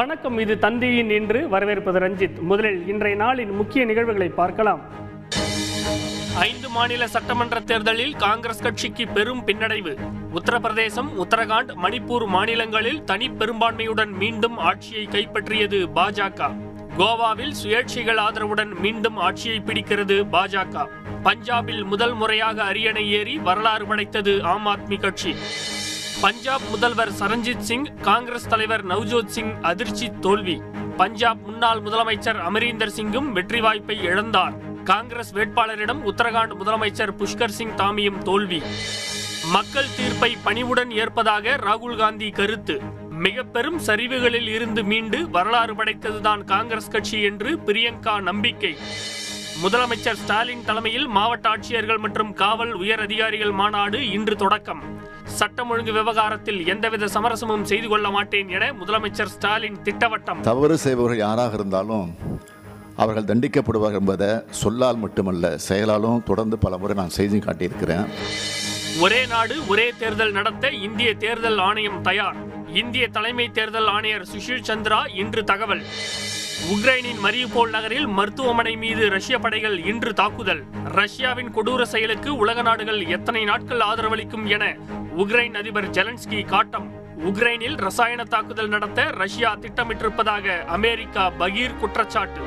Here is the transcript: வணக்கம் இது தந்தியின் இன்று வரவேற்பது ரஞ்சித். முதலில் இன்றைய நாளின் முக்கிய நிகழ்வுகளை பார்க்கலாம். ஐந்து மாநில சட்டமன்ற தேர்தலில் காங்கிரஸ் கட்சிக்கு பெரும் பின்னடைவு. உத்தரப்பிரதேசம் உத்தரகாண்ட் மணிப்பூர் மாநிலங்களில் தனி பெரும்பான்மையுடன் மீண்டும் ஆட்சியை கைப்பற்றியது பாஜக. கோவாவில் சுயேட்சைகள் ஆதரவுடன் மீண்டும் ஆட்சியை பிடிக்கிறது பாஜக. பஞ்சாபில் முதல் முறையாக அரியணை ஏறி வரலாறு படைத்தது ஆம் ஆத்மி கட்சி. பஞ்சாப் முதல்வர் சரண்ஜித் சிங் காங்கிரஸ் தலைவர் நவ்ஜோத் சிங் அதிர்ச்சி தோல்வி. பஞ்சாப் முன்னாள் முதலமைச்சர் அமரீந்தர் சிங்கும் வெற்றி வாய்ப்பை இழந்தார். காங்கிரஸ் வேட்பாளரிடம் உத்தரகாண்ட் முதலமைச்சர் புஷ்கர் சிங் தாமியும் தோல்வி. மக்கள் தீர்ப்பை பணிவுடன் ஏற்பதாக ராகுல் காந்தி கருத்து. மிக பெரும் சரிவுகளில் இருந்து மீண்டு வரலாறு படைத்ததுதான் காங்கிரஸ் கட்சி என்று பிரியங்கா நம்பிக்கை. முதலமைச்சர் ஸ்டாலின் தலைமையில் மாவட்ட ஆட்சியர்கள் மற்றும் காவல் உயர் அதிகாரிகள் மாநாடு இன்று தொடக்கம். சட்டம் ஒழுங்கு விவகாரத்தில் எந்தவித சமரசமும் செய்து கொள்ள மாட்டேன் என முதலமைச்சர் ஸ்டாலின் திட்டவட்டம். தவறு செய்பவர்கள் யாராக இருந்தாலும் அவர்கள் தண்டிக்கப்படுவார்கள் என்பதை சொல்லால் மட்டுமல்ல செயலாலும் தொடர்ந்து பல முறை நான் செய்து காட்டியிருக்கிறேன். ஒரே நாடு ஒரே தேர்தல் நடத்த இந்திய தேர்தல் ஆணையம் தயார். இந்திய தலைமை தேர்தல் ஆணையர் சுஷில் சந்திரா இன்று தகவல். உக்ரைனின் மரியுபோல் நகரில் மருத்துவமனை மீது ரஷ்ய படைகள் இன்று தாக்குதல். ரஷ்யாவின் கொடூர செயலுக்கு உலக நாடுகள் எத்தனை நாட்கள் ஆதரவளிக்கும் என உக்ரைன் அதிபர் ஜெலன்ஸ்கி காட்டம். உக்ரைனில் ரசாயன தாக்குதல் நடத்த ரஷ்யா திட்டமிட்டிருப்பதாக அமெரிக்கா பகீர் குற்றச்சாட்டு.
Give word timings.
வணக்கம் 0.00 0.38
இது 0.38 0.58
தந்தியின் 0.60 1.10
இன்று 1.10 1.48
வரவேற்பது 1.48 1.98
ரஞ்சித். 1.98 2.40
முதலில் 2.40 2.88
இன்றைய 2.88 3.16
நாளின் 3.16 3.52
முக்கிய 3.52 3.84
நிகழ்வுகளை 3.84 4.28
பார்க்கலாம். 4.28 4.80
ஐந்து 6.34 6.68
மாநில 6.68 7.06
சட்டமன்ற 7.06 7.60
தேர்தலில் 7.60 8.16
காங்கிரஸ் 8.16 8.62
கட்சிக்கு 8.62 9.08
பெரும் 9.08 9.46
பின்னடைவு. 9.46 9.96
உத்தரப்பிரதேசம் 10.34 11.10
உத்தரகாண்ட் 11.16 11.74
மணிப்பூர் 11.82 12.26
மாநிலங்களில் 12.26 13.04
தனி 13.04 13.30
பெரும்பான்மையுடன் 13.30 14.10
மீண்டும் 14.10 14.58
ஆட்சியை 14.58 15.08
கைப்பற்றியது 15.10 15.86
பாஜக. 15.94 16.54
கோவாவில் 16.98 17.54
சுயேட்சைகள் 17.62 18.18
ஆதரவுடன் 18.18 18.78
மீண்டும் 18.80 19.16
ஆட்சியை 19.16 19.62
பிடிக்கிறது 19.66 20.26
பாஜக. 20.32 20.86
பஞ்சாபில் 21.22 21.84
முதல் 21.84 22.14
முறையாக 22.14 22.62
அரியணை 22.62 23.12
ஏறி 23.12 23.38
வரலாறு 23.38 23.86
படைத்தது 23.86 24.44
ஆம் 24.44 24.66
ஆத்மி 24.66 25.00
கட்சி. 25.00 25.34
பஞ்சாப் 26.20 26.60
முதல்வர் 26.70 27.12
சரண்ஜித் 27.12 27.58
சிங் 27.58 28.00
காங்கிரஸ் 28.00 28.48
தலைவர் 28.48 28.86
நவ்ஜோத் 28.86 29.26
சிங் 29.26 29.62
அதிர்ச்சி 29.62 30.10
தோல்வி. 30.20 30.60
பஞ்சாப் 30.96 31.38
முன்னாள் 31.42 31.80
முதலமைச்சர் 31.80 32.40
அமரீந்தர் 32.48 32.90
சிங்கும் 32.96 33.32
வெற்றி 33.32 33.60
வாய்ப்பை 33.60 33.98
இழந்தார். 33.98 34.82
காங்கிரஸ் 34.82 35.34
வேட்பாளரிடம் 35.34 36.02
உத்தரகாண்ட் 36.04 36.52
முதலமைச்சர் 36.64 37.10
புஷ்கர் 37.18 37.48
சிங் 37.48 37.76
தாமியும் 37.76 38.18
தோல்வி. 38.18 38.62
மக்கள் 39.52 39.94
தீர்ப்பை 39.96 40.36
பணிவுடன் 40.42 40.90
ஏற்பதாக 40.90 41.56
ராகுல் 41.56 41.96
காந்தி 41.96 42.30
கருத்து. 42.30 42.80
மிக 43.10 43.42
பெரும் 43.42 43.80
சரிவுகளில் 43.80 44.48
இருந்து 44.48 44.84
மீண்டு 44.84 45.30
வரலாறு 45.30 45.74
படைத்ததுதான் 45.74 46.44
காங்கிரஸ் 46.44 46.90
கட்சி 46.90 47.22
என்று 47.22 47.56
பிரியங்கா 47.56 48.22
நம்பிக்கை. 48.22 48.76
முதலமைச்சர் 49.62 50.18
ஸ்டாலின் 50.20 50.62
தலைமையில் 50.64 51.06
மாவட்ட 51.06 51.46
ஆட்சியர்கள் 51.48 51.98
மற்றும் 51.98 52.30
காவல் 52.32 52.72
உயர் 52.72 53.00
அதிகாரிகள் 53.00 53.50
மாநாடு 53.50 53.98
இன்று 54.10 54.36
தொடக்கம். 54.36 54.82
சட்டம் 55.38 55.70
ஒழுங்கு 55.70 55.92
விவகாரத்தில் 55.92 56.60
எந்தவித 56.66 57.06
சமரசமும் 57.06 57.62
செய்து 57.62 57.88
கொள்ள 57.88 58.10
மாட்டேன் 58.10 58.48
என 58.48 58.72
முதலமைச்சர் 58.72 59.32
ஸ்டாலின் 59.34 59.76
திட்டவட்டம். 59.84 60.40
தவறு 60.40 60.78
செய்பவர்கள் 60.78 61.22
யாராக 61.26 61.54
இருந்தாலும் 61.54 62.08
அவர்கள் 62.96 63.28
தண்டிக்கப்படுவார்கள் 63.30 64.00
என்பதை 64.02 64.30
சொல்லால் 64.50 64.96
மட்டுமல்ல 64.96 65.58
செயலாலும் 65.68 66.22
தொடர்ந்து 66.22 66.58
பல 66.58 66.78
முறை 66.78 66.96
நான் 66.96 67.16
செய்து 67.18 67.38
காட்டியிருக்கிறேன். 67.38 68.06
ஒரே 69.00 69.26
நாடு 69.26 69.56
ஒரே 69.68 69.92
தேர்தல் 69.98 70.32
நடத்த 70.32 70.70
இந்திய 70.70 71.14
தேர்தல் 71.14 71.58
ஆணையம் 71.58 72.02
தயார். 72.02 72.36
இந்திய 72.82 73.08
தலைமை 73.08 73.48
தேர்தல் 73.48 73.86
ஆணையர் 73.86 74.28
சுஷில் 74.32 74.66
சந்திரா 74.70 75.02
இன்று 75.14 75.44
தகவல். 75.44 75.84
உக்ரைனின் 76.68 77.20
மரியுபோல் 77.22 77.70
நகரில் 77.70 78.06
மருத்துவமனை 78.06 78.76
மீது 78.76 79.10
ரஷ்ய 79.10 79.38
படைகள் 79.38 79.84
இன்று 79.84 80.14
தாக்குதல். 80.14 80.64
ரஷ்யாவின் 80.84 81.54
கொடூர 81.54 81.82
செயலுக்கு 81.82 82.36
உலக 82.36 82.62
நாடுகள் 82.62 83.06
எத்தனை 83.06 83.44
நாட்கள் 83.44 83.78
ஆதரவளிக்கும் 83.78 84.46
என 84.46 84.76
உக்ரைன் 85.16 85.56
அதிபர் 85.56 85.90
ஜெலன்ஸ்கி 85.90 86.44
காட்டம். 86.44 86.90
உக்ரைனில் 87.18 87.76
ரசாயன 87.76 88.24
தாக்குதல் 88.24 88.68
நடத்த 88.68 89.02
ரஷ்யா 89.02 89.56
திட்டமிட்டிருப்பதாக 89.56 90.64
அமெரிக்கா 90.64 91.30
பகீர் 91.30 91.76
குற்றச்சாட்டு. 91.76 92.40